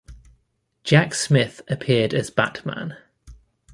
Jack 0.83 1.13
Smith 1.13 1.61
appeared 1.67 2.11
as 2.15 2.31
Batman. 2.31 2.97